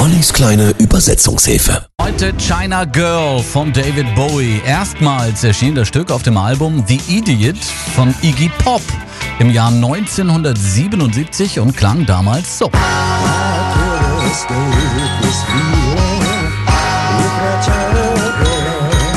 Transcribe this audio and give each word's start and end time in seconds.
Ollis 0.00 0.32
kleine 0.32 0.70
Übersetzungshilfe. 0.78 1.86
Heute 2.00 2.32
China 2.38 2.86
Girl 2.86 3.42
von 3.42 3.70
David 3.70 4.14
Bowie. 4.14 4.62
Erstmals 4.64 5.44
erschien 5.44 5.74
das 5.74 5.88
Stück 5.88 6.10
auf 6.10 6.22
dem 6.22 6.38
Album 6.38 6.82
The 6.86 6.98
Idiot 7.06 7.58
von 7.94 8.14
Iggy 8.22 8.50
Pop 8.64 8.80
im 9.40 9.50
Jahr 9.50 9.68
1977 9.68 11.60
und 11.60 11.76
klang 11.76 12.06
damals 12.06 12.56
so. 12.58 12.70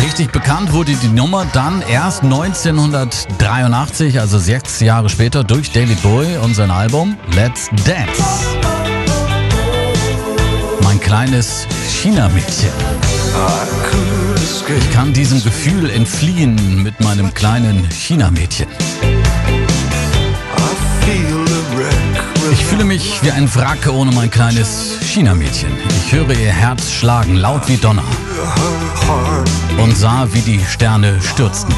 Richtig 0.04 0.32
bekannt 0.34 0.74
wurde 0.74 0.94
die 0.96 1.08
Nummer 1.08 1.46
dann 1.54 1.82
erst 1.90 2.24
1983, 2.24 4.20
also 4.20 4.38
sechs 4.38 4.82
Jahre 4.82 5.08
später, 5.08 5.46
durch 5.46 5.72
David 5.72 6.02
Bowie 6.04 6.36
und 6.44 6.56
sein 6.56 6.72
Album 6.72 7.16
Let's 7.34 7.70
Dance. 7.86 8.63
Kleines 11.14 11.68
China-Mädchen. 11.90 12.72
Ich 14.80 14.92
kann 14.92 15.14
diesem 15.14 15.44
Gefühl 15.44 15.92
entfliehen 15.92 16.82
mit 16.82 17.00
meinem 17.02 17.32
kleinen 17.36 17.88
China-Mädchen. 17.92 18.66
Ich 22.52 22.66
fühle 22.66 22.84
mich 22.84 23.22
wie 23.22 23.30
ein 23.30 23.48
Wrack 23.54 23.88
ohne 23.94 24.12
mein 24.12 24.32
kleines 24.32 24.98
China-Mädchen. 25.04 25.70
Ich 26.04 26.14
höre 26.14 26.32
ihr 26.32 26.52
Herz 26.52 26.90
schlagen, 26.90 27.36
laut 27.36 27.68
wie 27.68 27.78
Donner. 27.78 28.02
Und 29.78 29.96
sah, 29.96 30.28
wie 30.32 30.42
die 30.42 30.66
Sterne 30.66 31.22
stürzten. 31.22 31.76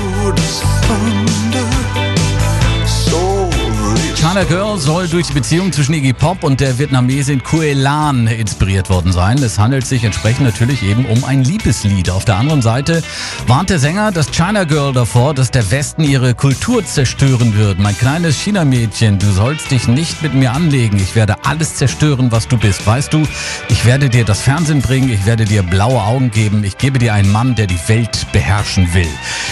China 4.36 4.48
Girl 4.50 4.78
soll 4.78 5.08
durch 5.08 5.28
die 5.28 5.34
Beziehung 5.34 5.72
zwischen 5.72 5.94
Iggy 5.94 6.12
Pop 6.12 6.44
und 6.44 6.60
der 6.60 6.78
Vietnamesin 6.78 7.42
Kue 7.42 7.72
Lan 7.72 8.28
inspiriert 8.28 8.90
worden 8.90 9.14
sein. 9.14 9.38
Es 9.38 9.58
handelt 9.58 9.88
sich 9.88 10.04
entsprechend 10.04 10.42
natürlich 10.42 10.84
eben 10.84 11.06
um 11.06 11.24
ein 11.24 11.46
Liebeslied. 11.46 12.10
Auf 12.10 12.26
der 12.26 12.36
anderen 12.36 12.62
Seite 12.62 13.02
warnt 13.48 13.70
der 13.70 13.80
Sänger 13.80 14.12
das 14.12 14.30
China 14.32 14.66
Girl 14.66 14.92
davor, 14.92 15.34
dass 15.34 15.52
der 15.52 15.72
Westen 15.72 16.04
ihre 16.04 16.34
Kultur 16.34 16.86
zerstören 16.86 17.58
wird. 17.58 17.80
Mein 17.80 17.98
kleines 17.98 18.38
China-Mädchen, 18.42 19.20
du 19.20 19.32
sollst 19.32 19.72
dich 19.72 19.88
nicht 19.88 20.22
mit 20.22 20.34
mir 20.34 20.52
anlegen. 20.52 20.98
Ich 20.98 21.16
werde 21.16 21.38
alles 21.46 21.76
zerstören, 21.76 22.30
was 22.34 22.50
du 22.50 22.58
bist. 22.58 22.86
Weißt 22.86 23.14
du, 23.14 23.24
ich 23.70 23.86
werde 23.86 24.10
dir 24.10 24.26
das 24.26 24.42
Fernsehen 24.42 24.82
bringen, 24.82 25.10
ich 25.14 25.26
werde 25.26 25.46
dir 25.46 25.64
blaue 25.64 26.04
Augen 26.04 26.30
geben, 26.30 26.66
ich 26.66 26.78
gebe 26.78 27.00
dir 27.00 27.14
einen 27.14 27.32
Mann, 27.32 27.56
der 27.56 27.68
die 27.68 27.80
Welt 27.88 28.28
beherrschen 28.34 28.94
will. 28.94 29.08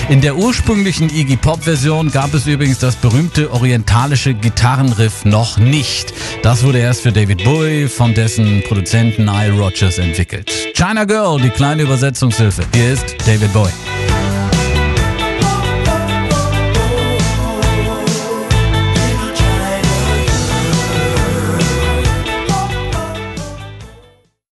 In 0.10 0.20
der 0.20 0.36
ursprünglichen 0.36 1.10
Iggy 1.10 1.38
Pop-Version 1.38 2.12
gab 2.12 2.34
es 2.34 2.48
übrigens 2.48 2.80
das 2.80 2.98
berühmte 2.98 3.50
orientalische 3.54 4.34
Gitarre 4.34 4.73
Gitarrenriff 4.74 5.24
noch 5.24 5.58
nicht. 5.58 6.16
Das 6.42 6.64
wurde 6.64 6.80
erst 6.80 7.02
für 7.02 7.12
David 7.12 7.44
Bowie 7.44 7.88
von 7.88 8.16
dessen 8.16 8.64
Produzenten 8.64 9.26
Nile 9.26 9.54
Rodgers 9.54 10.00
entwickelt. 10.00 10.52
China 10.74 11.04
Girl, 11.04 11.40
die 11.40 11.52
kleine 11.52 11.84
Übersetzungshilfe. 11.84 12.64
Hier 12.74 12.94
ist 12.94 13.16
David 13.28 13.54
Bowie. 13.54 13.93